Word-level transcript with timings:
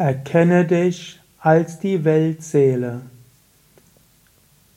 Erkenne 0.00 0.64
dich 0.64 1.20
als 1.40 1.78
die 1.78 2.04
Weltseele. 2.06 3.02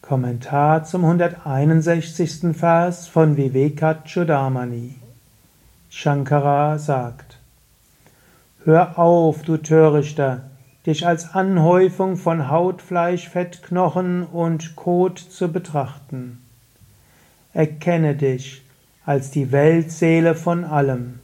Kommentar 0.01 0.83
zum 0.83 1.05
161. 1.05 2.53
Vers 2.53 3.07
von 3.07 3.37
Vivekachudamani. 3.37 4.95
Shankara 5.89 6.77
sagt: 6.77 7.39
Hör 8.65 8.99
auf, 8.99 9.43
du 9.43 9.55
Törichter, 9.55 10.41
dich 10.85 11.07
als 11.07 11.33
Anhäufung 11.33 12.17
von 12.17 12.49
Haut, 12.49 12.81
Fleisch, 12.81 13.29
Fett, 13.29 13.63
Knochen 13.63 14.23
und 14.23 14.75
Kot 14.75 15.19
zu 15.19 15.49
betrachten. 15.49 16.39
Erkenne 17.53 18.15
dich 18.15 18.61
als 19.05 19.31
die 19.31 19.53
Weltseele 19.53 20.35
von 20.35 20.65
allem 20.65 21.21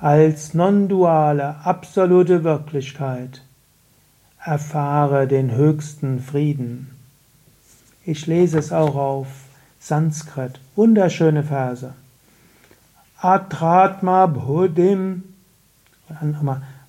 als 0.00 0.54
non-duale, 0.54 1.56
absolute 1.64 2.44
Wirklichkeit. 2.44 3.42
Erfahre 4.44 5.26
den 5.26 5.50
höchsten 5.50 6.20
Frieden. 6.20 6.90
Ich 8.04 8.26
lese 8.26 8.58
es 8.58 8.72
auch 8.72 8.94
auf 8.94 9.26
Sanskrit. 9.80 10.60
Wunderschöne 10.76 11.42
Verse. 11.42 11.92
Atratma 13.20 14.26
Buddhim. 14.26 15.24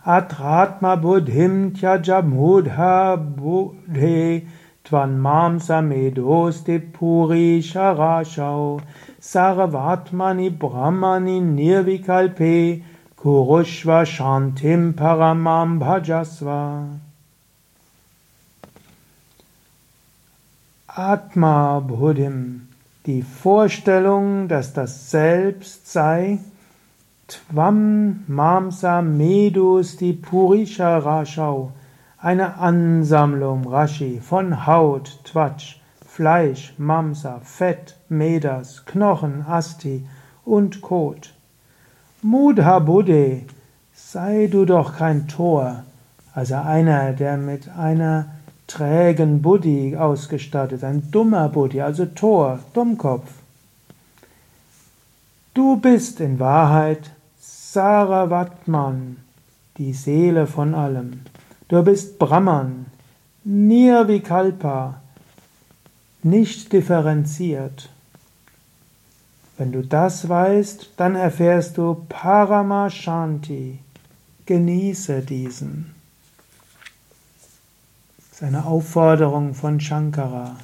Atratma 0.05 0.95
Buddhim 0.95 1.73
Tyajamudha 1.73 3.17
Buddhe 3.17 4.43
Tvan 4.85 5.19
Mamsa 5.19 5.81
Medosti 5.81 6.79
Puri 6.79 7.61
Sharashau 7.61 8.81
Saravatmani 9.19 10.51
Brahmani 10.51 11.41
Nirvikalpe 11.41 12.81
Kurushva 13.21 14.05
Shantim 14.05 14.93
Paramam 14.93 15.77
Bhajasva. 15.77 16.87
Atma 20.87 21.81
Buddhim, 21.81 22.69
die 23.05 23.21
Vorstellung, 23.21 24.47
dass 24.47 24.71
das 24.71 25.11
Selbst 25.11 25.91
sei, 25.91 26.39
Tvam 27.27 28.23
Mamsa 28.27 29.01
Medus 29.01 29.97
die 29.97 30.13
Purisha 30.13 30.99
Rashau, 30.99 31.73
eine 32.19 32.55
Ansammlung 32.55 33.67
Rashi 33.67 34.21
von 34.21 34.65
Haut, 34.65 35.19
Twatsch, 35.25 35.75
Fleisch, 36.07 36.73
Mamsa, 36.77 37.41
Fett, 37.43 37.97
Medas, 38.07 38.85
Knochen, 38.85 39.45
Asti 39.45 40.07
und 40.45 40.79
Kot. 40.79 41.33
Mudha 42.21 42.79
Buddhe, 42.79 43.43
sei 43.93 44.47
du 44.47 44.65
doch 44.65 44.97
kein 44.97 45.29
Tor, 45.29 45.83
also 46.33 46.55
einer, 46.55 47.13
der 47.13 47.37
mit 47.37 47.69
einer 47.69 48.25
trägen 48.67 49.41
Buddhi 49.41 49.95
ausgestattet, 49.95 50.83
ein 50.83 51.11
dummer 51.11 51.47
Buddhi, 51.47 51.81
also 51.81 52.05
Tor, 52.05 52.59
Dummkopf. 52.73 53.31
Du 55.53 55.77
bist 55.77 56.19
in 56.19 56.39
Wahrheit 56.39 57.11
Saravatman, 57.39 59.17
die 59.77 59.93
Seele 59.93 60.45
von 60.45 60.75
allem. 60.75 61.21
Du 61.69 61.81
bist 61.83 62.19
Brahman, 62.19 62.87
Nirvikalpa, 63.45 64.99
nicht 66.21 66.73
differenziert. 66.73 67.89
Wenn 69.59 69.73
du 69.73 69.81
das 69.81 70.29
weißt, 70.29 70.91
dann 70.95 71.15
erfährst 71.15 71.77
du 71.77 72.05
Parama 72.07 72.89
Shanti. 72.89 73.79
Genieße 74.45 75.19
diesen. 75.19 75.93
Das 78.15 78.37
ist 78.37 78.43
eine 78.43 78.65
Aufforderung 78.65 79.53
von 79.53 79.81
Shankara. 79.81 80.55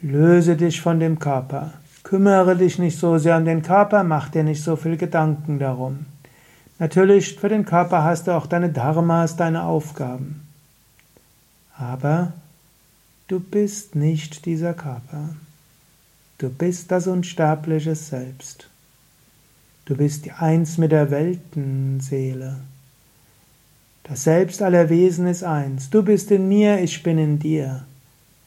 Löse 0.00 0.54
dich 0.54 0.80
von 0.80 1.00
dem 1.00 1.18
Körper. 1.18 1.72
Kümmere 2.04 2.54
dich 2.54 2.78
nicht 2.78 3.00
so 3.00 3.18
sehr 3.18 3.36
um 3.36 3.44
den 3.44 3.62
Körper, 3.62 4.04
mach 4.04 4.28
dir 4.28 4.44
nicht 4.44 4.62
so 4.62 4.76
viel 4.76 4.96
Gedanken 4.96 5.58
darum. 5.58 6.06
Natürlich, 6.78 7.34
für 7.34 7.48
den 7.48 7.64
Körper 7.64 8.04
hast 8.04 8.28
du 8.28 8.30
auch 8.30 8.46
deine 8.46 8.68
Dharmas, 8.68 9.34
deine 9.34 9.64
Aufgaben. 9.64 10.46
Aber 11.76 12.32
du 13.26 13.40
bist 13.40 13.96
nicht 13.96 14.46
dieser 14.46 14.72
Körper. 14.72 15.30
Du 16.38 16.48
bist 16.48 16.90
das 16.90 17.06
unsterbliche 17.06 17.94
Selbst. 17.94 18.68
Du 19.84 19.96
bist 19.96 20.28
eins 20.40 20.78
mit 20.78 20.92
der 20.92 21.10
Weltenseele. 21.10 22.56
Das 24.02 24.24
Selbst 24.24 24.60
aller 24.60 24.90
Wesen 24.90 25.26
ist 25.26 25.44
eins. 25.44 25.90
Du 25.90 26.02
bist 26.02 26.30
in 26.30 26.48
mir, 26.48 26.80
ich 26.80 27.02
bin 27.02 27.18
in 27.18 27.38
dir. 27.38 27.84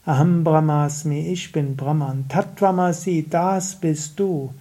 Aham 0.05 0.43
Brahmasmi, 0.43 1.27
ich 1.31 1.51
bin 1.51 1.75
Brahman. 1.75 2.25
Tattvamasi, 2.27 3.25
das 3.29 3.75
bist 3.75 4.19
du. 4.19 4.53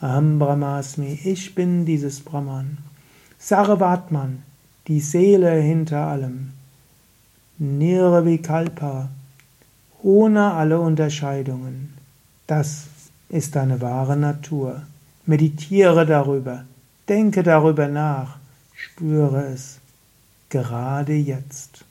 Aham 0.00 0.38
Brahmasmi, 0.38 1.20
ich 1.24 1.54
bin 1.54 1.84
dieses 1.84 2.20
Brahman. 2.20 2.78
Sarvatman, 3.38 4.42
die 4.88 5.00
Seele 5.00 5.52
hinter 5.60 6.06
allem. 6.06 6.52
Nirvikalpa, 7.58 9.08
ohne 10.02 10.52
alle 10.52 10.80
Unterscheidungen. 10.80 11.99
Das 12.50 12.86
ist 13.28 13.54
deine 13.54 13.80
wahre 13.80 14.16
Natur. 14.16 14.82
Meditiere 15.24 16.04
darüber, 16.04 16.64
denke 17.08 17.44
darüber 17.44 17.86
nach, 17.86 18.38
spüre 18.74 19.46
es, 19.52 19.78
gerade 20.48 21.12
jetzt. 21.12 21.84